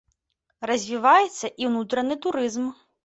[0.71, 2.65] Развіваецца і ўнутраны турызм.